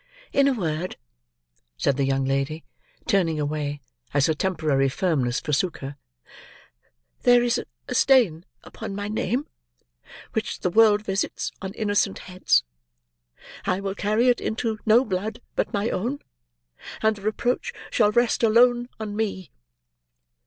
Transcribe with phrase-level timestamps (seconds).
[0.33, 0.97] In a word,"
[1.77, 2.63] said the young lady,
[3.05, 3.81] turning away,
[4.15, 5.95] as her temporary firmness forsook her,
[7.21, 9.45] "there is a stain upon my name,
[10.33, 12.63] which the world visits on innocent heads.
[13.65, 16.21] I will carry it into no blood but my own;
[17.03, 19.51] and the reproach shall rest alone on me."